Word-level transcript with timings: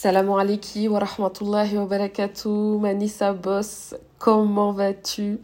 Salam 0.00 0.30
alaikum 0.30 0.92
wa 0.92 1.00
rahmatullahi 1.00 1.76
wa 1.76 1.86
barakatuh, 1.86 2.78
Manissa 2.78 3.32
Boss, 3.32 3.96
comment 4.20 4.70
vas-tu? 4.70 5.40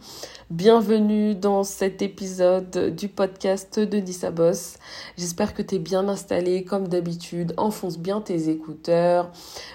Bienvenue 0.49 1.35
dans 1.35 1.65
cet 1.65 2.01
épisode 2.01 2.95
du 2.95 3.09
podcast 3.09 3.77
de 3.77 3.97
Nissa 3.97 4.31
Boss. 4.31 4.77
J'espère 5.17 5.53
que 5.53 5.61
tu 5.61 5.75
es 5.75 5.79
bien 5.79 6.07
installé 6.07 6.63
comme 6.63 6.87
d'habitude, 6.87 7.53
enfonce 7.57 7.97
bien 7.97 8.21
tes 8.21 8.47
écouteurs, 8.47 9.29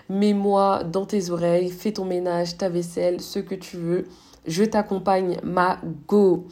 mets-moi 0.09 0.83
dans 0.85 1.05
tes 1.05 1.29
oreilles, 1.29 1.69
fais 1.69 1.93
ton 1.93 2.07
ménage, 2.07 2.57
ta 2.57 2.71
vaisselle, 2.71 3.21
ce 3.21 3.39
que 3.39 3.55
tu 3.55 3.77
veux. 3.77 4.07
Je 4.47 4.65
t'accompagne, 4.65 5.37
ma 5.43 5.79
go. 6.09 6.47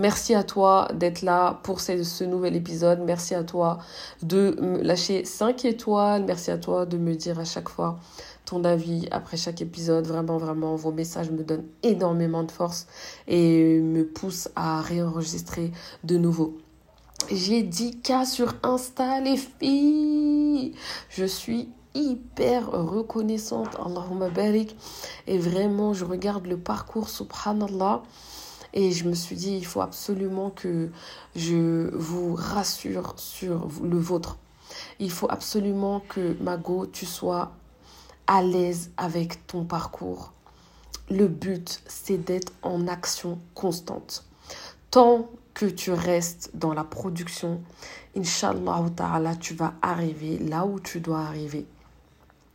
Merci 0.00 0.34
à 0.34 0.44
toi 0.44 0.88
d'être 0.94 1.20
là 1.20 1.60
pour 1.62 1.82
ce, 1.82 2.24
nouvel 2.24 2.56
épisode. 2.56 3.00
Merci 3.04 3.34
à 3.34 3.44
toi 3.44 3.76
de 4.22 4.56
me 4.58 4.80
lâcher 4.80 5.26
5 5.26 5.66
étoiles. 5.66 6.24
Merci 6.24 6.50
à 6.50 6.56
toi 6.56 6.86
de 6.86 6.96
me 6.96 7.14
dire 7.14 7.38
à 7.38 7.44
chaque 7.44 7.68
fois 7.68 8.00
ton 8.46 8.64
avis 8.64 9.06
après 9.10 9.36
chaque 9.36 9.60
épisode. 9.60 10.06
Vraiment, 10.06 10.38
vraiment, 10.38 10.74
vos 10.74 10.90
messages 10.90 11.30
me 11.30 11.44
donnent 11.44 11.66
énormément 11.82 12.44
de 12.44 12.50
force 12.50 12.86
et 13.28 13.78
me 13.78 14.06
poussent 14.06 14.48
à 14.56 14.80
réenregistrer 14.80 15.70
de 16.02 16.16
nouveau. 16.16 16.56
J'ai 17.30 17.62
10K 17.62 18.24
sur 18.24 18.54
Insta, 18.62 19.20
les 19.20 19.36
filles. 19.36 20.72
Je 21.10 21.26
suis 21.26 21.68
hyper 21.94 22.70
reconnaissante. 22.70 23.76
Allahumma 23.84 24.30
barik. 24.30 24.74
Et 25.26 25.36
vraiment, 25.36 25.92
je 25.92 26.06
regarde 26.06 26.46
le 26.46 26.56
parcours, 26.56 27.10
subhanallah. 27.10 28.02
Et 28.72 28.92
je 28.92 29.08
me 29.08 29.14
suis 29.14 29.36
dit, 29.36 29.56
il 29.56 29.66
faut 29.66 29.80
absolument 29.80 30.50
que 30.50 30.90
je 31.34 31.90
vous 31.94 32.34
rassure 32.34 33.14
sur 33.16 33.68
le 33.82 33.98
vôtre. 33.98 34.38
Il 34.98 35.10
faut 35.10 35.30
absolument 35.30 36.00
que, 36.08 36.36
Mago, 36.40 36.86
tu 36.86 37.06
sois 37.06 37.52
à 38.26 38.42
l'aise 38.42 38.90
avec 38.96 39.46
ton 39.46 39.64
parcours. 39.64 40.32
Le 41.10 41.26
but, 41.26 41.82
c'est 41.86 42.18
d'être 42.18 42.52
en 42.62 42.86
action 42.86 43.38
constante. 43.54 44.24
Tant 44.90 45.28
que 45.54 45.66
tu 45.66 45.90
restes 45.90 46.50
dans 46.54 46.72
la 46.72 46.84
production, 46.84 47.60
Inch'Allah 48.16 48.84
ta'ala, 48.94 49.34
tu 49.34 49.54
vas 49.54 49.74
arriver 49.82 50.38
là 50.38 50.64
où 50.64 50.78
tu 50.78 51.00
dois 51.00 51.20
arriver. 51.20 51.66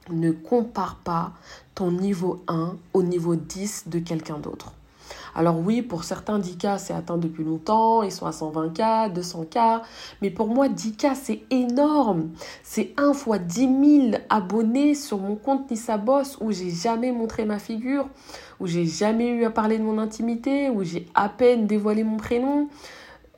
Ne 0.10 0.32
compare 0.32 0.96
pas 0.98 1.34
ton 1.74 1.92
niveau 1.92 2.44
1 2.48 2.78
au 2.94 3.04
niveau 3.04 3.36
10 3.36 3.86
de 3.88 4.00
quelqu'un 4.00 4.38
d'autre. 4.38 4.72
Alors 5.36 5.60
oui, 5.60 5.82
pour 5.82 6.06
certains, 6.06 6.40
10K, 6.40 6.80
c'est 6.80 6.94
atteint 6.94 7.18
depuis 7.18 7.44
longtemps, 7.44 8.04
ils 8.04 8.12
sont 8.12 8.26
à 8.26 8.32
120K, 8.32 9.14
200K, 9.14 9.82
mais 10.22 10.30
pour 10.30 10.48
moi, 10.48 10.70
10K, 10.70 11.12
c'est 11.14 11.42
énorme. 11.50 12.30
C'est 12.64 12.94
1 12.98 13.14
fois 13.14 13.38
10 13.38 14.10
000 14.12 14.18
abonnés 14.30 14.96
sur 14.96 15.18
mon 15.20 15.36
compte 15.36 15.70
Nissa 15.70 15.98
Boss 15.98 16.38
où 16.40 16.54
j'ai 16.54 16.70
jamais 16.70 17.12
montré 17.12 17.44
ma 17.44 17.60
figure, 17.60 18.08
où 18.62 18.68
j'ai 18.68 18.86
jamais 18.86 19.28
eu 19.28 19.44
à 19.44 19.50
parler 19.50 19.78
de 19.78 19.84
mon 19.84 19.98
intimité, 19.98 20.70
où 20.70 20.84
j'ai 20.84 21.06
à 21.16 21.28
peine 21.28 21.68
dévoilé 21.68 22.06
mon 22.06 22.18
prénom. 22.18 22.70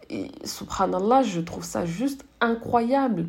Et 0.09 0.31
subhanallah, 0.45 1.23
je 1.23 1.41
trouve 1.41 1.65
ça 1.65 1.85
juste 1.85 2.23
incroyable 2.41 3.27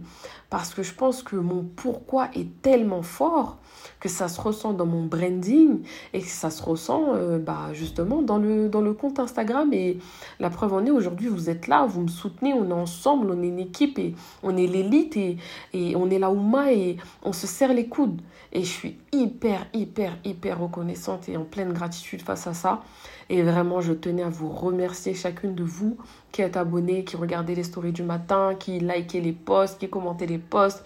parce 0.50 0.72
que 0.72 0.82
je 0.82 0.94
pense 0.94 1.22
que 1.22 1.36
mon 1.36 1.62
pourquoi 1.62 2.28
est 2.34 2.62
tellement 2.62 3.02
fort 3.02 3.58
que 4.00 4.08
ça 4.08 4.28
se 4.28 4.40
ressent 4.40 4.72
dans 4.72 4.86
mon 4.86 5.04
branding 5.04 5.80
et 6.12 6.20
que 6.20 6.28
ça 6.28 6.50
se 6.50 6.62
ressent 6.62 7.14
euh, 7.14 7.38
bah, 7.38 7.70
justement 7.72 8.22
dans 8.22 8.38
le, 8.38 8.68
dans 8.68 8.80
le 8.80 8.94
compte 8.94 9.18
Instagram. 9.18 9.72
Et 9.72 9.98
la 10.40 10.50
preuve 10.50 10.72
en 10.72 10.84
est, 10.86 10.90
aujourd'hui, 10.90 11.28
vous 11.28 11.50
êtes 11.50 11.66
là, 11.66 11.84
vous 11.86 12.02
me 12.02 12.08
soutenez, 12.08 12.54
on 12.54 12.70
est 12.70 12.72
ensemble, 12.72 13.30
on 13.30 13.42
est 13.42 13.48
une 13.48 13.58
équipe 13.58 13.98
et 13.98 14.14
on 14.42 14.56
est 14.56 14.66
l'élite 14.66 15.16
et, 15.16 15.36
et 15.72 15.96
on 15.96 16.08
est 16.10 16.18
la 16.18 16.30
Ouma 16.30 16.72
et 16.72 16.96
on 17.22 17.32
se 17.32 17.46
serre 17.46 17.74
les 17.74 17.88
coudes. 17.88 18.20
Et 18.52 18.60
je 18.62 18.70
suis 18.70 18.98
hyper, 19.12 19.66
hyper, 19.74 20.16
hyper 20.24 20.60
reconnaissante 20.60 21.28
et 21.28 21.36
en 21.36 21.44
pleine 21.44 21.72
gratitude 21.72 22.22
face 22.22 22.46
à 22.46 22.54
ça. 22.54 22.82
Et 23.30 23.42
vraiment, 23.42 23.82
je 23.82 23.92
tenais 23.92 24.22
à 24.22 24.30
vous 24.30 24.48
remercier 24.48 25.12
chacune 25.12 25.54
de 25.54 25.62
vous 25.62 25.98
qui 26.32 26.40
êtes 26.40 26.56
abonnée, 26.56 27.04
qui 27.04 27.16
regardez 27.16 27.54
les 27.54 27.62
stories 27.62 27.92
du 27.92 28.02
matin, 28.02 28.54
qui 28.58 28.80
likez 28.98 29.20
les 29.20 29.32
posts, 29.32 29.78
qui 29.78 29.88
commentez 29.88 30.26
les 30.26 30.38
posts. 30.38 30.84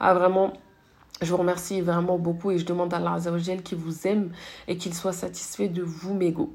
Ah, 0.00 0.14
vraiment, 0.14 0.52
je 1.22 1.30
vous 1.30 1.38
remercie 1.38 1.80
vraiment 1.80 2.18
beaucoup 2.18 2.50
et 2.50 2.58
je 2.58 2.66
demande 2.66 2.92
à 2.92 2.98
Allah 2.98 3.18
qui 3.64 3.74
vous 3.74 4.06
aime 4.06 4.32
et 4.68 4.76
qu'il 4.76 4.94
soit 4.94 5.12
satisfait 5.12 5.68
de 5.68 5.82
vous, 5.82 6.14
Mégo. 6.14 6.52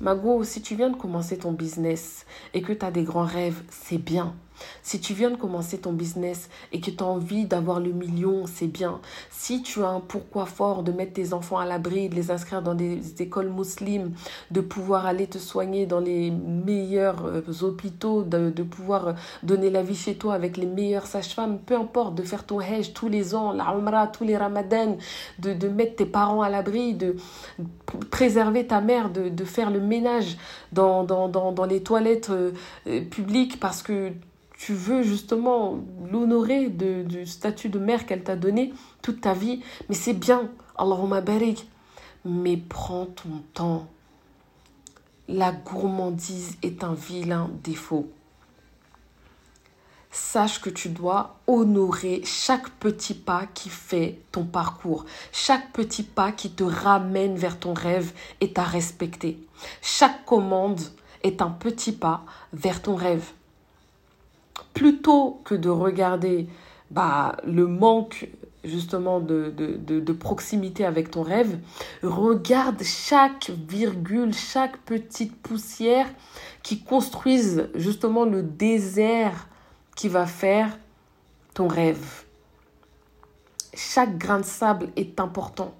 Mago, 0.00 0.44
si 0.44 0.62
tu 0.62 0.76
viens 0.76 0.90
de 0.90 0.96
commencer 0.96 1.38
ton 1.38 1.52
business 1.52 2.24
et 2.54 2.62
que 2.62 2.72
tu 2.72 2.84
as 2.84 2.90
des 2.90 3.02
grands 3.02 3.24
rêves, 3.24 3.62
c'est 3.68 3.98
bien. 3.98 4.34
Si 4.82 5.00
tu 5.00 5.14
viens 5.14 5.30
de 5.30 5.36
commencer 5.36 5.78
ton 5.78 5.92
business 5.92 6.48
et 6.72 6.80
que 6.80 6.90
tu 6.90 7.02
as 7.02 7.06
envie 7.06 7.44
d'avoir 7.44 7.80
le 7.80 7.92
million, 7.92 8.44
c'est 8.46 8.66
bien. 8.66 9.00
Si 9.30 9.62
tu 9.62 9.82
as 9.82 9.88
un 9.88 10.00
pourquoi 10.00 10.46
fort 10.46 10.82
de 10.82 10.92
mettre 10.92 11.12
tes 11.14 11.32
enfants 11.32 11.58
à 11.58 11.66
l'abri, 11.66 12.08
de 12.08 12.14
les 12.14 12.30
inscrire 12.30 12.62
dans 12.62 12.74
des 12.74 13.22
écoles 13.22 13.50
musulmanes, 13.50 13.68
de 14.50 14.60
pouvoir 14.60 15.06
aller 15.06 15.26
te 15.26 15.38
soigner 15.38 15.86
dans 15.86 16.00
les 16.00 16.30
meilleurs 16.30 17.26
euh, 17.26 17.42
hôpitaux, 17.62 18.22
de, 18.22 18.62
pouvoir 18.62 19.14
donner 19.42 19.70
la 19.70 19.82
vie 19.82 19.94
chez 19.94 20.14
toi 20.14 20.34
avec 20.34 20.56
les 20.56 20.66
meilleures 20.66 21.06
sages-femmes, 21.06 21.58
peu 21.58 21.76
importe, 21.76 22.14
de 22.14 22.22
faire 22.22 22.44
ton 22.44 22.60
hajj 22.60 22.92
tous 22.92 23.08
les 23.08 23.34
ans, 23.34 23.52
la 23.52 23.64
umrah, 23.74 24.06
tous 24.06 24.24
les 24.24 24.36
ramadans, 24.36 24.96
de, 25.38 25.52
de 25.52 25.68
mettre 25.68 25.96
tes 25.96 26.06
parents 26.06 26.42
à 26.42 26.48
l'abri, 26.48 26.94
de 26.94 27.16
préserver 28.10 28.66
ta 28.66 28.80
mère, 28.80 29.10
de, 29.10 29.28
de 29.28 29.44
faire 29.44 29.70
le 29.70 29.80
ménage 29.80 30.36
dans, 30.72 31.04
dans, 31.04 31.28
dans, 31.28 31.52
dans 31.52 31.64
les 31.64 31.82
toilettes 31.82 32.30
euh, 32.30 32.52
publiques 33.10 33.60
parce 33.60 33.82
que 33.82 34.12
tu 34.58 34.74
veux 34.74 35.04
justement 35.04 35.78
l'honorer 36.10 36.68
du 36.68 37.24
statut 37.26 37.68
de 37.68 37.78
mère 37.78 38.06
qu'elle 38.06 38.24
t'a 38.24 38.34
donné 38.34 38.74
toute 39.02 39.20
ta 39.20 39.32
vie, 39.32 39.62
mais 39.88 39.94
c'est 39.94 40.14
bien, 40.14 40.50
Allahumma 40.76 41.20
barik. 41.20 41.68
Mais 42.24 42.56
prends 42.56 43.06
ton 43.06 43.42
temps. 43.54 43.86
La 45.28 45.52
gourmandise 45.52 46.56
est 46.62 46.82
un 46.82 46.94
vilain 46.94 47.50
défaut. 47.62 48.10
Sache 50.10 50.60
que 50.60 50.70
tu 50.70 50.88
dois 50.88 51.36
honorer 51.46 52.22
chaque 52.24 52.68
petit 52.70 53.14
pas 53.14 53.46
qui 53.46 53.68
fait 53.68 54.18
ton 54.32 54.44
parcours. 54.44 55.04
Chaque 55.32 55.72
petit 55.72 56.02
pas 56.02 56.32
qui 56.32 56.50
te 56.50 56.64
ramène 56.64 57.36
vers 57.36 57.60
ton 57.60 57.74
rêve 57.74 58.12
est 58.40 58.58
à 58.58 58.64
respecter. 58.64 59.38
Chaque 59.82 60.24
commande 60.24 60.80
est 61.22 61.42
un 61.42 61.50
petit 61.50 61.92
pas 61.92 62.24
vers 62.52 62.82
ton 62.82 62.96
rêve 62.96 63.32
plutôt 64.74 65.40
que 65.44 65.54
de 65.54 65.68
regarder 65.68 66.48
bah, 66.90 67.36
le 67.44 67.66
manque 67.66 68.28
justement 68.64 69.20
de, 69.20 69.50
de, 69.50 70.12
proximité 70.12 70.84
avec 70.84 71.10
ton 71.10 71.22
rêve, 71.22 71.58
regarde 72.02 72.82
chaque 72.82 73.50
virgule, 73.50 74.34
chaque 74.34 74.76
petite 74.78 75.36
poussière 75.36 76.06
qui 76.62 76.82
construise 76.82 77.68
justement 77.74 78.24
le 78.24 78.42
désert 78.42 79.48
qui 79.96 80.08
va 80.08 80.26
faire 80.26 80.76
ton 81.54 81.68
rêve. 81.68 82.24
Chaque 83.74 84.18
grain 84.18 84.40
de 84.40 84.44
sable 84.44 84.88
est 84.96 85.20
important. 85.20 85.74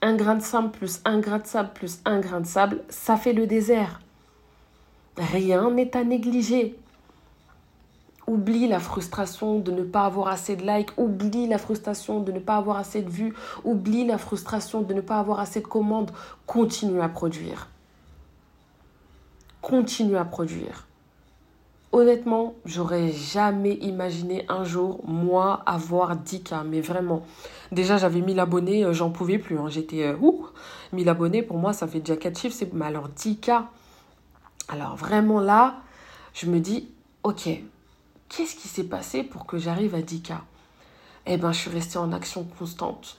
Un 0.00 0.16
grain 0.16 0.34
de 0.34 0.42
sable 0.42 0.70
plus 0.70 1.00
un 1.04 1.18
grain 1.18 1.38
de 1.38 1.46
sable 1.46 1.72
plus 1.72 2.00
un 2.04 2.20
grain 2.20 2.40
de 2.40 2.46
sable, 2.46 2.82
ça 2.88 3.16
fait 3.16 3.32
le 3.32 3.46
désert. 3.46 4.00
Rien 5.16 5.70
n'est 5.70 5.96
à 5.96 6.04
négliger. 6.04 6.76
Oublie 8.26 8.68
la 8.68 8.80
frustration 8.80 9.58
de 9.58 9.70
ne 9.70 9.82
pas 9.82 10.06
avoir 10.06 10.28
assez 10.28 10.56
de 10.56 10.66
likes, 10.66 10.90
oublie 10.96 11.46
la 11.46 11.58
frustration 11.58 12.20
de 12.20 12.32
ne 12.32 12.38
pas 12.38 12.56
avoir 12.56 12.78
assez 12.78 13.02
de 13.02 13.10
vues, 13.10 13.34
oublie 13.64 14.06
la 14.06 14.16
frustration 14.16 14.80
de 14.80 14.94
ne 14.94 15.02
pas 15.02 15.18
avoir 15.18 15.40
assez 15.40 15.60
de 15.60 15.66
commandes. 15.66 16.10
Continue 16.46 17.02
à 17.02 17.08
produire. 17.08 17.68
Continue 19.60 20.16
à 20.16 20.24
produire. 20.24 20.86
Honnêtement, 21.92 22.54
j'aurais 22.64 23.12
jamais 23.12 23.74
imaginé 23.74 24.44
un 24.48 24.64
jour, 24.64 25.00
moi, 25.06 25.62
avoir 25.64 26.16
10K. 26.16 26.66
Mais 26.66 26.80
vraiment, 26.80 27.22
déjà, 27.70 27.98
j'avais 27.98 28.20
1000 28.20 28.40
abonnés, 28.40 28.84
euh, 28.84 28.92
j'en 28.92 29.10
pouvais 29.10 29.38
plus. 29.38 29.58
Hein. 29.58 29.68
J'étais, 29.68 30.02
euh, 30.02 30.16
ouh, 30.20 30.46
1000 30.92 31.08
abonnés, 31.08 31.42
pour 31.42 31.56
moi, 31.56 31.72
ça 31.72 31.86
fait 31.86 32.00
déjà 32.00 32.16
4 32.16 32.36
chiffres. 32.36 32.66
Mais 32.72 32.86
alors, 32.86 33.10
10K, 33.10 33.66
alors 34.68 34.96
vraiment 34.96 35.40
là, 35.40 35.82
je 36.32 36.46
me 36.46 36.58
dis, 36.58 36.88
ok, 37.22 37.48
qu'est-ce 38.28 38.56
qui 38.56 38.68
s'est 38.68 38.84
passé 38.84 39.22
pour 39.22 39.46
que 39.46 39.58
j'arrive 39.58 39.94
à 39.94 40.00
10K 40.00 40.36
Eh 41.26 41.36
bien, 41.36 41.52
je 41.52 41.60
suis 41.60 41.70
restée 41.70 41.98
en 41.98 42.12
action 42.12 42.44
constante. 42.58 43.18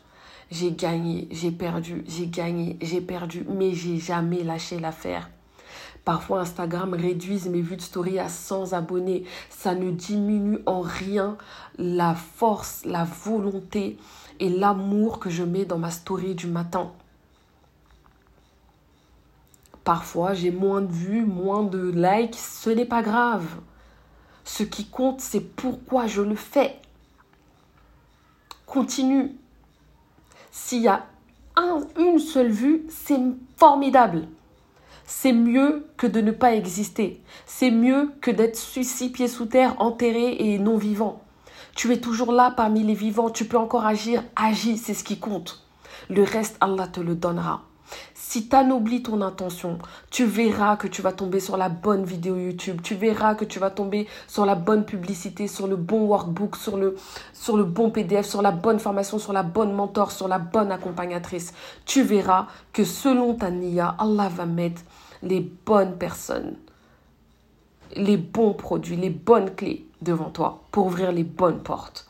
J'ai 0.51 0.71
gagné, 0.71 1.27
j'ai 1.31 1.51
perdu, 1.51 2.03
j'ai 2.07 2.27
gagné, 2.27 2.77
j'ai 2.81 3.01
perdu, 3.01 3.45
mais 3.49 3.73
j'ai 3.73 3.97
jamais 3.99 4.43
lâché 4.43 4.79
l'affaire. 4.79 5.29
Parfois, 6.03 6.41
Instagram 6.41 6.93
réduise 6.93 7.47
mes 7.47 7.61
vues 7.61 7.77
de 7.77 7.81
story 7.81 8.19
à 8.19 8.29
100 8.29 8.73
abonnés. 8.73 9.23
Ça 9.49 9.73
ne 9.73 9.89
diminue 9.89 10.59
en 10.67 10.81
rien 10.81 11.35
la 11.79 12.13
force, 12.13 12.85
la 12.85 13.05
volonté 13.05 13.97
et 14.39 14.49
l'amour 14.49 15.19
que 15.19 15.31
je 15.31 15.43
mets 15.43 15.65
dans 15.65 15.79
ma 15.79 15.89
story 15.89 16.35
du 16.35 16.45
matin. 16.45 16.91
Parfois, 19.85 20.33
j'ai 20.33 20.49
moins 20.49 20.81
de 20.81 20.91
vues, 20.91 21.23
moins 21.23 21.61
de 21.61 21.91
likes, 21.91 22.35
ce 22.35 22.71
n'est 22.71 22.85
pas 22.85 23.03
grave. 23.03 23.45
Ce 24.43 24.63
qui 24.63 24.85
compte, 24.85 25.21
c'est 25.21 25.39
pourquoi 25.39 26.07
je 26.07 26.23
le 26.23 26.35
fais. 26.35 26.81
continue. 28.65 29.31
S'il 30.51 30.81
y 30.81 30.87
a 30.87 31.05
une 31.97 32.19
seule 32.19 32.49
vue, 32.49 32.87
c'est 32.89 33.19
formidable. 33.57 34.27
C'est 35.05 35.33
mieux 35.33 35.85
que 35.97 36.07
de 36.07 36.19
ne 36.19 36.31
pas 36.31 36.55
exister. 36.55 37.21
C'est 37.45 37.69
mieux 37.69 38.11
que 38.21 38.31
d'être 38.31 38.55
six 38.55 39.11
pieds 39.11 39.27
sous 39.27 39.45
terre, 39.45 39.79
enterré 39.79 40.35
et 40.39 40.57
non 40.57 40.77
vivant. 40.77 41.21
Tu 41.75 41.93
es 41.93 42.01
toujours 42.01 42.31
là 42.31 42.51
parmi 42.51 42.83
les 42.83 42.95
vivants, 42.95 43.29
tu 43.29 43.45
peux 43.45 43.57
encore 43.57 43.85
agir, 43.85 44.23
agis, 44.35 44.77
c'est 44.77 44.95
ce 44.95 45.03
qui 45.03 45.19
compte. 45.19 45.63
Le 46.09 46.23
reste, 46.23 46.57
Allah 46.59 46.87
te 46.87 46.99
le 46.99 47.13
donnera. 47.13 47.61
Si 48.35 48.49
tu 48.49 48.55
anoblis 48.57 49.01
ton 49.01 49.21
intention, 49.21 49.77
tu 50.11 50.25
verras 50.25 50.75
que 50.75 50.89
tu 50.89 51.01
vas 51.01 51.13
tomber 51.13 51.39
sur 51.39 51.55
la 51.55 51.69
bonne 51.69 52.03
vidéo 52.03 52.35
YouTube, 52.35 52.81
tu 52.83 52.93
verras 52.93 53.33
que 53.33 53.45
tu 53.45 53.59
vas 53.59 53.69
tomber 53.69 54.09
sur 54.27 54.45
la 54.45 54.55
bonne 54.55 54.83
publicité, 54.83 55.47
sur 55.47 55.67
le 55.67 55.77
bon 55.77 56.01
workbook, 56.01 56.57
sur 56.57 56.75
le, 56.75 56.97
sur 57.31 57.55
le 57.55 57.63
bon 57.63 57.91
PDF, 57.91 58.25
sur 58.25 58.41
la 58.41 58.51
bonne 58.51 58.77
formation, 58.79 59.19
sur 59.19 59.31
la 59.31 59.41
bonne 59.41 59.71
mentor, 59.71 60.11
sur 60.11 60.27
la 60.27 60.37
bonne 60.37 60.69
accompagnatrice. 60.69 61.53
Tu 61.85 62.03
verras 62.03 62.47
que 62.73 62.83
selon 62.83 63.35
ta 63.35 63.49
niya, 63.49 63.95
Allah 63.97 64.27
va 64.27 64.45
mettre 64.45 64.81
les 65.23 65.39
bonnes 65.39 65.95
personnes, 65.95 66.57
les 67.95 68.17
bons 68.17 68.51
produits, 68.51 68.97
les 68.97 69.11
bonnes 69.11 69.55
clés 69.55 69.87
devant 70.01 70.29
toi 70.29 70.61
pour 70.71 70.87
ouvrir 70.87 71.13
les 71.13 71.23
bonnes 71.23 71.63
portes 71.63 72.05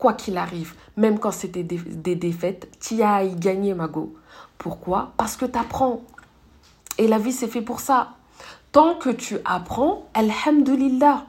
quoi 0.00 0.14
qu'il 0.14 0.38
arrive, 0.38 0.74
même 0.96 1.20
quand 1.20 1.30
c'était 1.30 1.62
des, 1.62 2.16
défaites, 2.16 2.68
tu 2.80 3.02
as 3.02 3.22
y 3.22 3.36
gagné, 3.36 3.74
Mago. 3.74 4.16
Pourquoi? 4.58 5.12
Parce 5.16 5.36
que 5.36 5.44
tu 5.44 5.58
apprends. 5.58 6.00
Et 6.98 7.06
la 7.06 7.18
vie, 7.18 7.32
c'est 7.32 7.46
fait 7.46 7.62
pour 7.62 7.80
ça. 7.80 8.14
Tant 8.72 8.94
que 8.94 9.10
tu 9.10 9.36
apprends, 9.44 10.08
Alhamdulillah. 10.14 11.26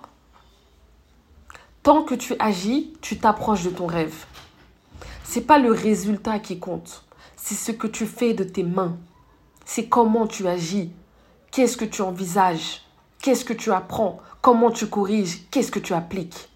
Tant 1.83 2.03
que 2.03 2.15
tu 2.15 2.33
agis, 2.39 2.94
tu 3.01 3.19
t'approches 3.19 3.63
de 3.63 3.69
ton 3.71 3.88
rêve. 3.88 4.25
C'est 5.23 5.41
pas 5.41 5.59
le 5.59 5.71
résultat 5.71 6.39
qui 6.39 6.59
compte, 6.59 7.03
c'est 7.35 7.56
ce 7.56 7.71
que 7.71 7.88
tu 7.88 8.06
fais 8.06 8.33
de 8.33 8.44
tes 8.44 8.63
mains. 8.63 8.97
C'est 9.65 9.88
comment 9.88 10.27
tu 10.27 10.47
agis. 10.47 10.91
Qu'est-ce 11.51 11.77
que 11.77 11.85
tu 11.85 12.01
envisages? 12.01 12.81
Qu'est-ce 13.21 13.45
que 13.45 13.53
tu 13.53 13.71
apprends? 13.71 14.19
Comment 14.41 14.71
tu 14.71 14.88
corriges? 14.88 15.50
Qu'est-ce 15.50 15.71
que 15.71 15.79
tu 15.79 15.94
appliques? 15.94 16.50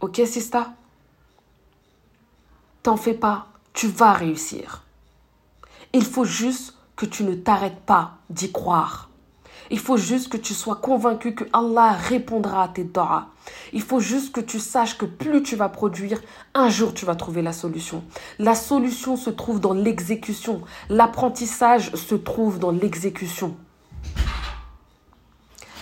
Ok, 0.00 0.20
Sista 0.26 0.74
T'en 2.84 2.96
fais 2.96 3.14
pas, 3.14 3.48
tu 3.72 3.88
vas 3.88 4.12
réussir. 4.12 4.84
Il 5.92 6.04
faut 6.04 6.24
juste 6.24 6.74
que 6.94 7.04
tu 7.04 7.24
ne 7.24 7.34
t'arrêtes 7.34 7.80
pas 7.80 8.18
d'y 8.30 8.52
croire. 8.52 9.08
Il 9.70 9.80
faut 9.80 9.96
juste 9.96 10.28
que 10.28 10.36
tu 10.36 10.54
sois 10.54 10.76
convaincu 10.76 11.34
que 11.34 11.44
Allah 11.52 11.90
répondra 11.90 12.62
à 12.62 12.68
tes 12.68 12.84
doigts. 12.84 13.26
Il 13.72 13.82
faut 13.82 13.98
juste 13.98 14.32
que 14.32 14.40
tu 14.40 14.60
saches 14.60 14.96
que 14.96 15.04
plus 15.04 15.42
tu 15.42 15.56
vas 15.56 15.68
produire, 15.68 16.22
un 16.54 16.68
jour 16.68 16.94
tu 16.94 17.04
vas 17.04 17.16
trouver 17.16 17.42
la 17.42 17.52
solution. 17.52 18.04
La 18.38 18.54
solution 18.54 19.16
se 19.16 19.30
trouve 19.30 19.58
dans 19.58 19.74
l'exécution. 19.74 20.62
L'apprentissage 20.88 21.92
se 21.96 22.14
trouve 22.14 22.60
dans 22.60 22.70
l'exécution. 22.70 23.56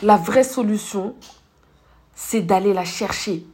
La 0.03 0.17
vraie 0.17 0.45
solution, 0.45 1.15
c'est 2.15 2.43
d'aller 2.43 2.73
la 2.73 2.87
chercher 2.87 3.47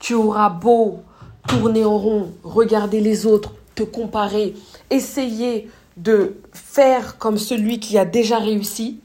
tu 0.00 0.14
auras 0.14 0.48
beau 0.48 1.02
tourner 1.46 1.84
en 1.84 1.96
rond, 1.96 2.32
regarder 2.42 3.00
les 3.00 3.26
autres, 3.26 3.52
te 3.76 3.84
comparer, 3.84 4.54
essayer 4.90 5.70
de 5.96 6.36
faire 6.52 7.18
comme 7.18 7.38
celui 7.38 7.78
qui 7.78 7.98
a 7.98 8.04
déjà 8.04 8.38
réussi, 8.38 8.98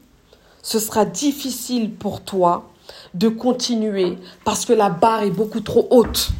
ce 0.62 0.78
sera 0.78 1.04
difficile 1.04 1.92
pour 1.92 2.22
toi 2.22 2.70
de 3.14 3.28
continuer 3.28 4.16
parce 4.44 4.64
que 4.64 4.72
la 4.72 4.90
barre 4.90 5.22
est 5.22 5.30
beaucoup 5.30 5.60
trop 5.60 5.86
haute. 5.90 6.30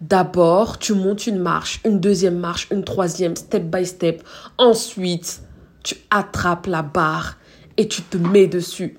D'abord, 0.00 0.78
tu 0.78 0.94
montes 0.94 1.26
une 1.26 1.38
marche, 1.38 1.80
une 1.84 2.00
deuxième 2.00 2.38
marche, 2.38 2.68
une 2.70 2.84
troisième, 2.84 3.36
step 3.36 3.64
by 3.64 3.86
step. 3.86 4.22
Ensuite, 4.56 5.42
tu 5.82 5.96
attrapes 6.10 6.66
la 6.66 6.82
barre 6.82 7.36
et 7.76 7.86
tu 7.86 8.02
te 8.02 8.16
mets 8.16 8.46
dessus 8.46 8.98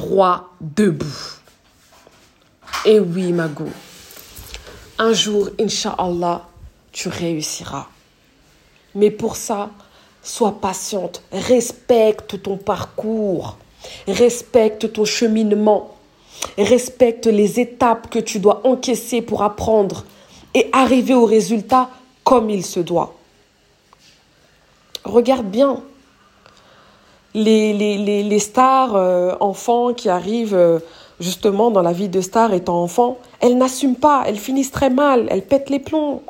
droit 0.00 0.48
debout. 0.60 1.40
Et 2.86 2.98
oui, 2.98 3.32
Mago, 3.32 3.68
un 4.98 5.12
jour, 5.12 5.50
Inch'Allah, 5.60 6.46
tu 6.92 7.08
réussiras. 7.08 7.86
Mais 8.94 9.10
pour 9.10 9.36
ça, 9.36 9.70
sois 10.22 10.58
patiente, 10.60 11.22
respecte 11.32 12.42
ton 12.42 12.56
parcours, 12.56 13.58
respecte 14.08 14.92
ton 14.92 15.04
cheminement, 15.04 15.96
respecte 16.56 17.26
les 17.26 17.60
étapes 17.60 18.08
que 18.08 18.18
tu 18.18 18.38
dois 18.38 18.66
encaisser 18.66 19.20
pour 19.20 19.42
apprendre 19.42 20.06
et 20.54 20.70
arriver 20.72 21.14
au 21.14 21.26
résultat 21.26 21.90
comme 22.24 22.48
il 22.48 22.64
se 22.64 22.80
doit. 22.80 23.14
Regarde 25.04 25.46
bien, 25.46 25.82
les, 27.34 28.38
stars 28.38 28.96
euh, 28.96 29.34
enfants 29.40 29.92
qui 29.94 30.08
arrivent 30.08 30.54
euh, 30.54 30.78
justement 31.20 31.70
dans 31.70 31.82
la 31.82 31.92
vie 31.92 32.08
de 32.08 32.20
star 32.20 32.52
étant 32.54 32.82
enfant, 32.82 33.18
elles 33.40 33.56
n'assument 33.56 33.96
pas, 33.96 34.24
elles 34.26 34.38
finissent 34.38 34.72
très 34.72 34.90
mal, 34.90 35.28
elles 35.30 35.44
pètent 35.44 35.70
les 35.70 35.78
plombs. 35.78 36.22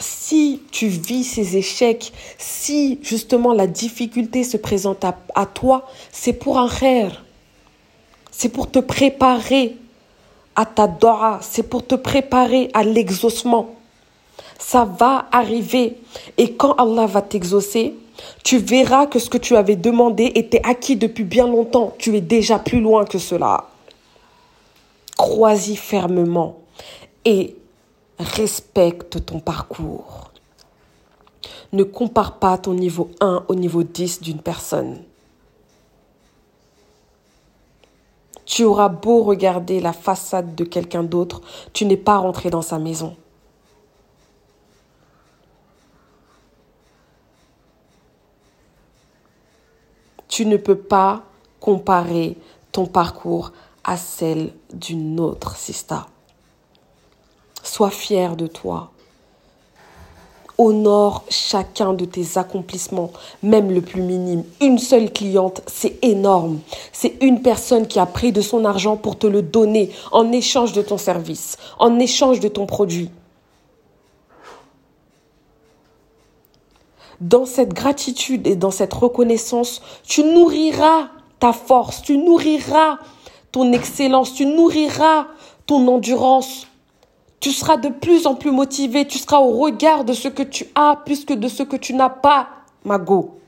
Si 0.00 0.62
tu 0.72 0.88
vis 0.88 1.22
ces 1.22 1.56
échecs, 1.56 2.12
si 2.36 2.98
justement 3.02 3.52
la 3.52 3.68
difficulté 3.68 4.42
se 4.42 4.56
présente 4.56 5.04
à, 5.04 5.16
à 5.36 5.46
toi, 5.46 5.86
c'est 6.10 6.32
pour 6.32 6.58
un 6.58 6.66
rêve. 6.66 7.12
C'est 8.32 8.48
pour 8.48 8.68
te 8.68 8.80
préparer 8.80 9.76
à 10.56 10.66
ta 10.66 10.88
dora, 10.88 11.38
c'est 11.40 11.62
pour 11.62 11.86
te 11.86 11.94
préparer 11.94 12.70
à 12.74 12.82
l'exaucement 12.82 13.76
ça 14.66 14.84
va 14.84 15.26
arriver. 15.30 15.98
Et 16.38 16.54
quand 16.54 16.72
Allah 16.72 17.04
va 17.06 17.20
t'exaucer, 17.20 17.94
tu 18.42 18.56
verras 18.56 19.06
que 19.06 19.18
ce 19.18 19.28
que 19.28 19.36
tu 19.36 19.56
avais 19.56 19.76
demandé 19.76 20.32
était 20.34 20.62
acquis 20.64 20.96
depuis 20.96 21.24
bien 21.24 21.46
longtemps. 21.46 21.92
Tu 21.98 22.16
es 22.16 22.22
déjà 22.22 22.58
plus 22.58 22.80
loin 22.80 23.04
que 23.04 23.18
cela. 23.18 23.68
Crois-y 25.18 25.76
fermement 25.76 26.60
et 27.26 27.56
respecte 28.18 29.26
ton 29.26 29.38
parcours. 29.38 30.30
Ne 31.72 31.82
compare 31.82 32.38
pas 32.38 32.56
ton 32.56 32.72
niveau 32.72 33.10
1 33.20 33.44
au 33.48 33.54
niveau 33.54 33.82
10 33.82 34.22
d'une 34.22 34.40
personne. 34.40 35.02
Tu 38.46 38.64
auras 38.64 38.88
beau 38.88 39.24
regarder 39.24 39.80
la 39.80 39.92
façade 39.92 40.54
de 40.54 40.64
quelqu'un 40.64 41.02
d'autre, 41.02 41.42
tu 41.72 41.84
n'es 41.84 41.96
pas 41.96 42.16
rentré 42.16 42.50
dans 42.50 42.62
sa 42.62 42.78
maison. 42.78 43.14
Tu 50.34 50.46
ne 50.46 50.56
peux 50.56 50.74
pas 50.78 51.22
comparer 51.60 52.36
ton 52.72 52.86
parcours 52.86 53.52
à 53.84 53.96
celle 53.96 54.50
d'une 54.72 55.20
autre 55.20 55.54
sista. 55.54 56.08
Sois 57.62 57.90
fier 57.90 58.34
de 58.34 58.48
toi. 58.48 58.90
Honore 60.58 61.22
chacun 61.28 61.92
de 61.92 62.04
tes 62.04 62.36
accomplissements, 62.36 63.12
même 63.44 63.70
le 63.70 63.80
plus 63.80 64.02
minime. 64.02 64.42
Une 64.60 64.78
seule 64.78 65.12
cliente, 65.12 65.62
c'est 65.68 66.00
énorme. 66.02 66.58
C'est 66.92 67.16
une 67.20 67.40
personne 67.40 67.86
qui 67.86 68.00
a 68.00 68.06
pris 68.06 68.32
de 68.32 68.40
son 68.40 68.64
argent 68.64 68.96
pour 68.96 69.16
te 69.16 69.28
le 69.28 69.40
donner 69.40 69.92
en 70.10 70.32
échange 70.32 70.72
de 70.72 70.82
ton 70.82 70.98
service, 70.98 71.58
en 71.78 72.00
échange 72.00 72.40
de 72.40 72.48
ton 72.48 72.66
produit. 72.66 73.08
Dans 77.20 77.46
cette 77.46 77.72
gratitude 77.72 78.46
et 78.46 78.56
dans 78.56 78.70
cette 78.70 78.94
reconnaissance, 78.94 79.82
tu 80.02 80.22
nourriras 80.24 81.08
ta 81.38 81.52
force, 81.52 82.02
tu 82.02 82.18
nourriras 82.18 82.98
ton 83.52 83.72
excellence, 83.72 84.34
tu 84.34 84.46
nourriras 84.46 85.26
ton 85.66 85.86
endurance. 85.88 86.66
Tu 87.40 87.50
seras 87.50 87.76
de 87.76 87.88
plus 87.88 88.26
en 88.26 88.34
plus 88.34 88.50
motivé, 88.50 89.06
tu 89.06 89.18
seras 89.18 89.38
au 89.38 89.58
regard 89.58 90.04
de 90.04 90.12
ce 90.12 90.28
que 90.28 90.42
tu 90.42 90.66
as 90.74 90.96
plus 91.04 91.24
que 91.24 91.34
de 91.34 91.48
ce 91.48 91.62
que 91.62 91.76
tu 91.76 91.94
n'as 91.94 92.08
pas, 92.08 92.48
Mago. 92.84 93.38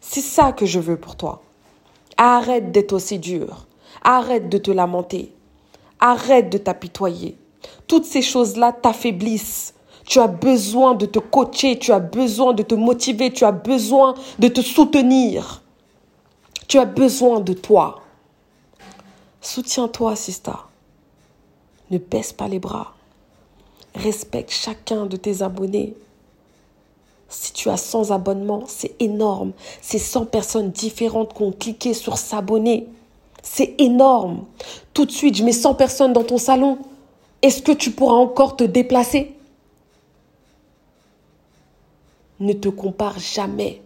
C'est 0.00 0.22
ça 0.22 0.52
que 0.52 0.66
je 0.66 0.80
veux 0.80 0.96
pour 0.96 1.16
toi. 1.16 1.42
Arrête 2.16 2.72
d'être 2.72 2.92
aussi 2.92 3.18
dur. 3.18 3.66
Arrête 4.02 4.48
de 4.48 4.58
te 4.58 4.70
lamenter. 4.70 5.34
Arrête 6.00 6.50
de 6.50 6.58
t'apitoyer. 6.58 7.36
Toutes 7.86 8.06
ces 8.06 8.22
choses-là 8.22 8.72
t'affaiblissent. 8.72 9.74
Tu 10.10 10.18
as 10.18 10.26
besoin 10.26 10.96
de 10.96 11.06
te 11.06 11.20
coacher, 11.20 11.78
tu 11.78 11.92
as 11.92 12.00
besoin 12.00 12.52
de 12.52 12.64
te 12.64 12.74
motiver, 12.74 13.32
tu 13.32 13.44
as 13.44 13.52
besoin 13.52 14.16
de 14.40 14.48
te 14.48 14.60
soutenir. 14.60 15.62
Tu 16.66 16.80
as 16.80 16.84
besoin 16.84 17.38
de 17.38 17.52
toi. 17.52 18.02
Soutiens-toi, 19.40 20.16
Sista. 20.16 20.64
Ne 21.92 21.98
baisse 21.98 22.32
pas 22.32 22.48
les 22.48 22.58
bras. 22.58 22.92
Respecte 23.94 24.50
chacun 24.50 25.06
de 25.06 25.16
tes 25.16 25.42
abonnés. 25.42 25.94
Si 27.28 27.52
tu 27.52 27.68
as 27.68 27.76
100 27.76 28.10
abonnements, 28.10 28.64
c'est 28.66 28.96
énorme. 28.98 29.52
C'est 29.80 30.00
100 30.00 30.26
personnes 30.26 30.72
différentes 30.72 31.34
qui 31.34 31.42
ont 31.42 31.52
cliqué 31.52 31.94
sur 31.94 32.18
s'abonner. 32.18 32.88
C'est 33.44 33.76
énorme. 33.78 34.44
Tout 34.92 35.04
de 35.04 35.12
suite, 35.12 35.36
je 35.36 35.44
mets 35.44 35.52
100 35.52 35.74
personnes 35.74 36.12
dans 36.12 36.24
ton 36.24 36.38
salon. 36.38 36.78
Est-ce 37.42 37.62
que 37.62 37.70
tu 37.70 37.92
pourras 37.92 38.14
encore 38.16 38.56
te 38.56 38.64
déplacer? 38.64 39.36
Ne 42.40 42.54
te 42.54 42.68
compare 42.68 43.18
jamais. 43.18 43.82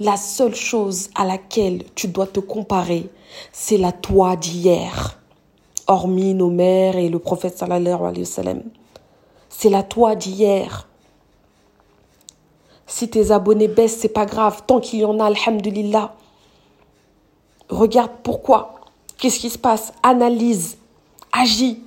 La 0.00 0.16
seule 0.16 0.54
chose 0.54 1.10
à 1.14 1.24
laquelle 1.24 1.84
tu 1.94 2.08
dois 2.08 2.26
te 2.26 2.40
comparer, 2.40 3.08
c'est 3.52 3.78
la 3.78 3.92
toi 3.92 4.36
d'hier. 4.36 5.20
Hormis 5.86 6.34
nos 6.34 6.50
mères 6.50 6.96
et 6.96 7.08
le 7.08 7.18
prophète 7.18 7.56
sallallahu 7.56 8.02
alayhi 8.02 8.20
wa 8.20 8.24
sallam. 8.24 8.62
C'est 9.48 9.70
la 9.70 9.82
toi 9.82 10.16
d'hier. 10.16 10.88
Si 12.86 13.08
tes 13.08 13.30
abonnés 13.30 13.68
baissent, 13.68 13.98
c'est 13.98 14.08
pas 14.08 14.26
grave. 14.26 14.62
Tant 14.66 14.80
qu'il 14.80 15.00
y 15.00 15.04
en 15.04 15.18
a, 15.18 15.26
alhamdulillah. 15.26 16.14
Regarde 17.68 18.12
pourquoi. 18.22 18.80
Qu'est-ce 19.18 19.40
qui 19.40 19.50
se 19.50 19.58
passe? 19.58 19.92
Analyse. 20.02 20.78
Agis. 21.32 21.82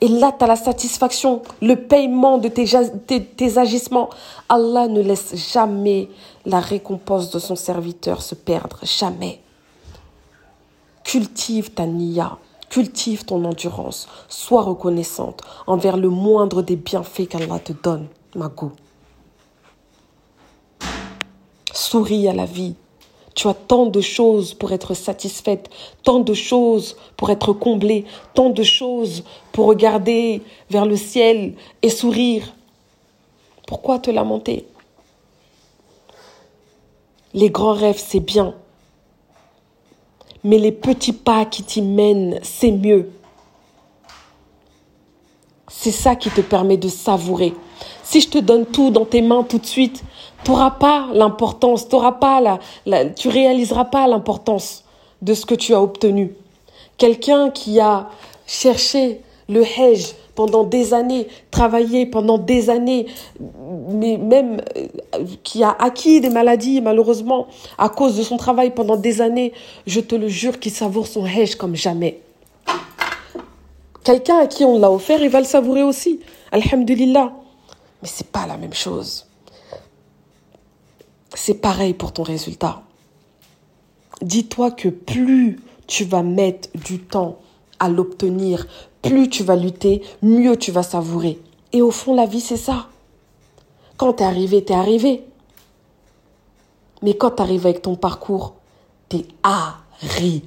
Et 0.00 0.08
là, 0.08 0.32
tu 0.36 0.44
as 0.44 0.46
la 0.46 0.56
satisfaction, 0.56 1.42
le 1.60 1.74
paiement 1.74 2.38
de 2.38 2.48
tes, 2.48 3.58
agissements. 3.58 4.10
Allah 4.48 4.86
ne 4.86 5.00
laisse 5.00 5.34
jamais 5.52 6.08
la 6.46 6.60
récompense 6.60 7.30
de 7.30 7.38
son 7.38 7.56
serviteur 7.56 8.22
se 8.22 8.34
perdre. 8.34 8.78
Jamais. 8.82 9.40
Cultive 11.02 11.72
ta 11.72 11.86
niya. 11.86 12.38
Cultive 12.70 13.24
ton 13.24 13.44
endurance. 13.44 14.08
Sois 14.28 14.62
reconnaissante 14.62 15.42
envers 15.66 15.96
le 15.96 16.10
moindre 16.10 16.62
des 16.62 16.76
bienfaits 16.76 17.28
qu'Allah 17.28 17.58
te 17.58 17.72
donne. 17.72 18.06
Mago. 18.36 18.72
Souris 21.72 22.28
à 22.28 22.34
la 22.34 22.44
vie. 22.44 22.76
Tu 23.38 23.46
as 23.46 23.54
tant 23.54 23.86
de 23.86 24.00
choses 24.00 24.52
pour 24.52 24.72
être 24.72 24.94
satisfaite, 24.94 25.70
tant 26.02 26.18
de 26.18 26.34
choses 26.34 26.96
pour 27.16 27.30
être 27.30 27.52
comblée, 27.52 28.04
tant 28.34 28.50
de 28.50 28.64
choses 28.64 29.22
pour 29.52 29.66
regarder 29.66 30.42
vers 30.70 30.84
le 30.84 30.96
ciel 30.96 31.54
et 31.82 31.88
sourire. 31.88 32.52
Pourquoi 33.64 34.00
te 34.00 34.10
lamenter? 34.10 34.66
Les 37.32 37.48
grands 37.48 37.74
rêves, 37.74 38.02
c'est 38.04 38.18
bien. 38.18 38.56
Mais 40.42 40.58
les 40.58 40.72
petits 40.72 41.12
pas 41.12 41.44
qui 41.44 41.62
t'y 41.62 41.80
mènent, 41.80 42.40
c'est 42.42 42.72
mieux. 42.72 43.08
C'est 45.68 45.92
ça 45.92 46.16
qui 46.16 46.30
te 46.30 46.40
permet 46.40 46.76
de 46.76 46.88
savourer. 46.88 47.54
Si 48.02 48.20
je 48.20 48.30
te 48.30 48.38
donne 48.38 48.66
tout 48.66 48.90
dans 48.90 49.04
tes 49.04 49.22
mains 49.22 49.44
tout 49.44 49.58
de 49.58 49.66
suite, 49.66 50.02
tu 50.44 50.50
n'auras 50.50 50.72
pas 50.72 51.08
l'importance, 51.12 51.88
t'auras 51.88 52.12
pas 52.12 52.40
la, 52.40 52.58
la, 52.86 53.04
tu 53.06 53.28
réaliseras 53.28 53.86
pas 53.86 54.06
l'importance 54.06 54.84
de 55.22 55.34
ce 55.34 55.44
que 55.46 55.54
tu 55.54 55.74
as 55.74 55.82
obtenu. 55.82 56.34
Quelqu'un 56.96 57.50
qui 57.50 57.80
a 57.80 58.08
cherché 58.46 59.20
le 59.48 59.62
hedge 59.62 60.14
pendant 60.34 60.62
des 60.62 60.94
années, 60.94 61.26
travaillé 61.50 62.06
pendant 62.06 62.38
des 62.38 62.70
années, 62.70 63.06
mais 63.88 64.16
même 64.16 64.62
euh, 64.76 65.24
qui 65.42 65.64
a 65.64 65.70
acquis 65.70 66.20
des 66.20 66.30
maladies 66.30 66.80
malheureusement 66.80 67.48
à 67.76 67.88
cause 67.88 68.16
de 68.16 68.22
son 68.22 68.36
travail 68.36 68.70
pendant 68.70 68.96
des 68.96 69.20
années, 69.20 69.52
je 69.86 70.00
te 70.00 70.14
le 70.14 70.28
jure 70.28 70.60
qu'il 70.60 70.72
savoure 70.72 71.06
son 71.06 71.26
hedge 71.26 71.56
comme 71.56 71.74
jamais. 71.74 72.20
Quelqu'un 74.04 74.38
à 74.38 74.46
qui 74.46 74.64
on 74.64 74.78
l'a 74.78 74.90
offert, 74.90 75.20
il 75.20 75.28
va 75.28 75.40
le 75.40 75.46
savourer 75.46 75.82
aussi. 75.82 76.20
Alhamdulillah. 76.52 77.32
Mais 78.00 78.08
c'est 78.08 78.28
pas 78.28 78.46
la 78.46 78.56
même 78.56 78.72
chose. 78.72 79.27
C'est 81.34 81.54
pareil 81.54 81.94
pour 81.94 82.12
ton 82.12 82.22
résultat. 82.22 82.82
Dis-toi 84.22 84.70
que 84.70 84.88
plus 84.88 85.60
tu 85.86 86.04
vas 86.04 86.22
mettre 86.22 86.68
du 86.74 87.00
temps 87.00 87.38
à 87.78 87.88
l'obtenir, 87.88 88.66
plus 89.02 89.28
tu 89.28 89.42
vas 89.44 89.56
lutter, 89.56 90.02
mieux 90.22 90.56
tu 90.56 90.72
vas 90.72 90.82
savourer. 90.82 91.40
Et 91.72 91.82
au 91.82 91.90
fond, 91.90 92.14
la 92.14 92.26
vie, 92.26 92.40
c'est 92.40 92.56
ça. 92.56 92.88
Quand 93.96 94.14
t'es 94.14 94.24
arrivé, 94.24 94.64
t'es 94.64 94.74
arrivé. 94.74 95.24
Mais 97.02 97.14
quand 97.14 97.32
t'arrives 97.32 97.66
avec 97.66 97.82
ton 97.82 97.96
parcours, 97.96 98.54
t'es 99.08 99.26
arrivé. 99.42 100.42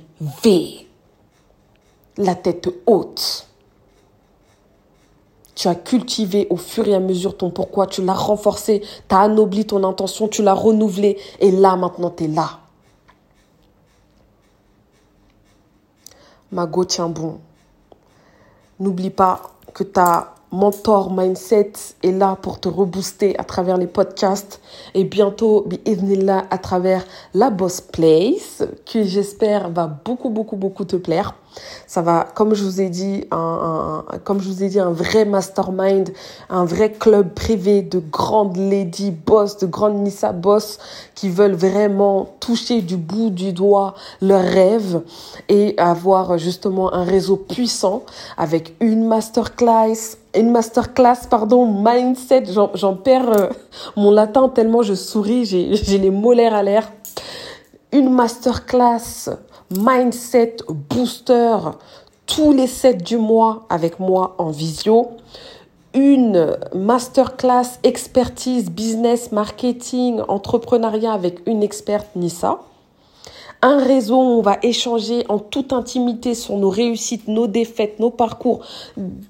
La 2.17 2.35
tête 2.35 2.69
haute. 2.85 3.50
Tu 5.55 5.67
as 5.67 5.75
cultivé 5.75 6.47
au 6.49 6.57
fur 6.57 6.87
et 6.87 6.95
à 6.95 6.99
mesure 6.99 7.37
ton 7.37 7.49
pourquoi, 7.49 7.87
tu 7.87 8.03
l'as 8.03 8.13
renforcé, 8.13 8.81
tu 9.09 9.15
as 9.15 9.19
anobli 9.19 9.65
ton 9.65 9.83
intention, 9.83 10.27
tu 10.27 10.41
l'as 10.43 10.53
renouvelé 10.53 11.17
et 11.39 11.51
là 11.51 11.75
maintenant 11.75 12.09
tu 12.09 12.23
es 12.23 12.27
là. 12.27 12.59
Mago, 16.51 16.83
tiens 16.85 17.09
bon. 17.09 17.39
N'oublie 18.79 19.09
pas 19.09 19.41
que 19.73 19.83
ta 19.83 20.35
mentor 20.51 21.13
mindset 21.13 21.71
est 22.03 22.11
là 22.11 22.37
pour 22.41 22.59
te 22.59 22.67
rebooster 22.67 23.39
à 23.39 23.43
travers 23.43 23.77
les 23.77 23.87
podcasts 23.87 24.59
et 24.93 25.05
bientôt, 25.05 25.65
là 25.85 26.45
à 26.49 26.57
travers 26.57 27.05
la 27.33 27.49
Boss 27.49 27.79
Place, 27.79 28.63
qui 28.85 29.07
j'espère 29.07 29.69
va 29.69 29.87
beaucoup, 29.87 30.29
beaucoup, 30.29 30.57
beaucoup 30.57 30.83
te 30.83 30.97
plaire. 30.97 31.35
Ça 31.87 32.01
va, 32.01 32.25
comme 32.35 32.53
je 32.53 32.63
vous 32.63 32.81
ai 32.81 32.89
dit, 32.89 33.25
un, 33.31 34.03
comme 34.23 34.41
je 34.41 34.47
vous 34.47 34.63
ai 34.63 34.69
dit, 34.69 34.79
un 34.79 34.91
vrai 34.91 35.25
mastermind, 35.25 36.09
un 36.49 36.65
vrai 36.65 36.91
club 36.91 37.33
privé 37.33 37.81
de 37.81 37.99
grandes 37.99 38.57
lady 38.57 39.11
boss, 39.11 39.57
de 39.57 39.65
grandes 39.65 39.95
Nissa 39.95 40.31
boss 40.31 40.79
qui 41.15 41.29
veulent 41.29 41.55
vraiment 41.55 42.35
toucher 42.39 42.81
du 42.81 42.97
bout 42.97 43.29
du 43.29 43.53
doigt 43.53 43.93
leurs 44.21 44.43
rêves 44.43 45.01
et 45.49 45.75
avoir 45.77 46.37
justement 46.37 46.93
un 46.93 47.03
réseau 47.03 47.35
puissant 47.35 48.03
avec 48.37 48.75
une 48.79 49.05
masterclass, 49.05 50.17
une 50.35 50.51
masterclass, 50.51 51.27
pardon, 51.29 51.65
mindset. 51.65 52.45
J'en 52.75 52.95
perds 52.95 53.29
euh, 53.29 53.49
mon 53.95 54.11
latin 54.11 54.49
tellement 54.49 54.81
je 54.81 54.93
souris, 54.93 55.45
j'ai 55.45 55.97
les 55.97 56.11
molaires 56.11 56.53
à 56.53 56.63
l'air. 56.63 56.91
Une 57.93 58.09
masterclass 58.09 59.29
mindset 59.69 60.57
booster 60.69 61.57
tous 62.25 62.53
les 62.53 62.67
7 62.67 63.03
du 63.03 63.17
mois 63.17 63.65
avec 63.69 63.99
moi 63.99 64.35
en 64.37 64.49
visio. 64.49 65.11
Une 65.93 66.57
masterclass 66.73 67.79
expertise 67.83 68.69
business 68.69 69.33
marketing 69.33 70.21
entrepreneuriat 70.29 71.11
avec 71.11 71.45
une 71.45 71.63
experte 71.63 72.15
Nissa 72.15 72.59
un 73.61 73.77
réseau 73.77 74.15
où 74.15 74.39
on 74.39 74.41
va 74.41 74.57
échanger 74.63 75.23
en 75.29 75.37
toute 75.37 75.73
intimité 75.73 76.33
sur 76.33 76.57
nos 76.57 76.69
réussites, 76.69 77.27
nos 77.27 77.47
défaites, 77.47 77.99
nos 77.99 78.09
parcours. 78.09 78.65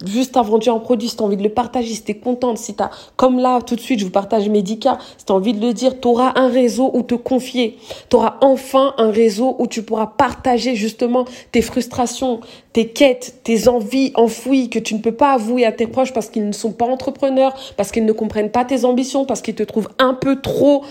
Juste 0.05 0.37
avant 0.37 0.57
de 0.57 0.69
un 0.69 0.79
produit, 0.79 1.09
si 1.09 1.17
tu 1.17 1.23
as 1.23 1.25
envie 1.25 1.37
de 1.37 1.43
le 1.43 1.49
partager, 1.49 1.93
si 1.93 2.03
tu 2.03 2.11
es 2.11 2.15
contente, 2.15 2.57
si 2.57 2.75
tu 2.75 2.83
comme 3.17 3.39
là, 3.39 3.61
tout 3.61 3.75
de 3.75 3.81
suite, 3.81 3.99
je 3.99 4.05
vous 4.05 4.11
partage 4.11 4.47
mes 4.47 4.61
10 4.61 4.79
cas, 4.79 4.99
si 5.17 5.25
tu 5.25 5.31
as 5.31 5.35
envie 5.35 5.53
de 5.53 5.65
le 5.65 5.73
dire, 5.73 5.99
tu 5.99 6.07
auras 6.07 6.33
un 6.35 6.47
réseau 6.47 6.91
où 6.93 7.01
te 7.01 7.15
confier. 7.15 7.77
Tu 8.09 8.15
auras 8.15 8.37
enfin 8.41 8.93
un 8.97 9.11
réseau 9.11 9.55
où 9.59 9.67
tu 9.67 9.83
pourras 9.83 10.07
partager 10.07 10.75
justement 10.75 11.25
tes 11.51 11.61
frustrations, 11.61 12.39
tes 12.73 12.87
quêtes, 12.87 13.41
tes 13.43 13.67
envies 13.67 14.11
enfouies 14.15 14.69
que 14.69 14.79
tu 14.79 14.95
ne 14.95 14.99
peux 14.99 15.11
pas 15.11 15.33
avouer 15.33 15.65
à 15.65 15.71
tes 15.71 15.87
proches 15.87 16.13
parce 16.13 16.29
qu'ils 16.29 16.47
ne 16.47 16.53
sont 16.53 16.71
pas 16.71 16.85
entrepreneurs, 16.85 17.53
parce 17.75 17.91
qu'ils 17.91 18.05
ne 18.05 18.13
comprennent 18.13 18.51
pas 18.51 18.63
tes 18.63 18.85
ambitions, 18.85 19.25
parce 19.25 19.41
qu'ils 19.41 19.55
te 19.55 19.63
trouvent 19.63 19.89
un 19.99 20.13
peu 20.13 20.39
trop 20.39 20.83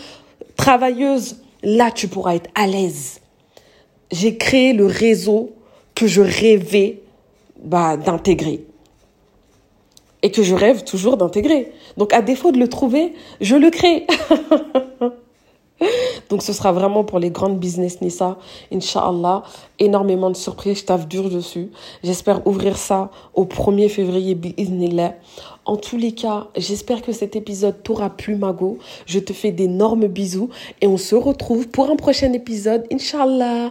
travailleuse. 0.57 1.37
Là, 1.63 1.91
tu 1.91 2.09
pourras 2.09 2.35
être 2.35 2.51
à 2.55 2.67
l'aise 2.67 3.20
j'ai 4.11 4.37
créé 4.37 4.73
le 4.73 4.87
réseau 4.87 5.53
que 5.95 6.07
je 6.07 6.23
rêvais 6.23 7.01
bah, 7.63 7.97
d'intégrer. 7.97 8.65
Et 10.23 10.31
que 10.31 10.43
je 10.43 10.55
rêve 10.55 10.85
toujours 10.85 11.17
d'intégrer. 11.17 11.73
Donc 11.97 12.13
à 12.13 12.21
défaut 12.21 12.53
de 12.53 12.59
le 12.59 12.69
trouver, 12.69 13.15
je 13.41 13.57
le 13.57 13.71
crée. 13.71 14.07
Donc 16.29 16.43
ce 16.43 16.53
sera 16.53 16.73
vraiment 16.73 17.05
pour 17.05 17.19
les 17.19 17.31
grandes 17.31 17.59
business 17.59 18.01
Nissa, 18.01 18.39
Inch'Allah. 18.73 19.43
Énormément 19.79 20.31
de 20.31 20.37
surprises, 20.37 20.79
je 20.81 20.85
taffe 20.85 21.09
dur 21.09 21.31
dessus. 21.31 21.71
J'espère 22.05 22.47
ouvrir 22.47 22.77
ça 22.77 23.11
au 23.35 23.47
1er 23.47 23.89
février, 23.89 24.35
bi'idnillah. 24.35 25.15
En 25.65 25.77
tous 25.77 25.97
les 25.97 26.13
cas, 26.13 26.49
j'espère 26.57 27.03
que 27.03 27.13
cet 27.13 27.37
épisode 27.37 27.83
t'aura 27.83 28.11
plu, 28.11 28.35
Mago. 28.35 28.79
Je 29.07 29.19
te 29.19 29.33
fais 29.33 29.53
d'énormes 29.53 30.07
bisous 30.07 30.49
et 30.81 30.87
on 30.87 30.97
se 30.97 31.15
retrouve 31.15 31.69
pour 31.69 31.91
un 31.91 31.97
prochain 31.97 32.33
épisode, 32.33 32.87
Inch'Allah. 32.91 33.71